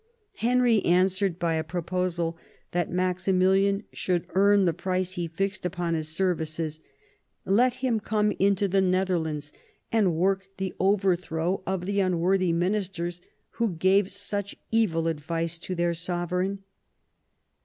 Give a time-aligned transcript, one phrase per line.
[0.37, 2.35] Henry an swered by a proposal
[2.71, 6.79] that Maximilian should earn the price he fixed upon his services:
[7.45, 9.53] let him come into the Netherlands,
[9.91, 13.21] and work the overthrow of the unworthy ministers
[13.57, 16.63] who gave such evil advice to their sovereign.